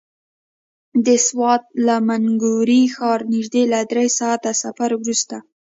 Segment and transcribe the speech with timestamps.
[1.05, 5.35] د سوات له مينګورې ښاره نژدې له دری ساعته سفر وروسته.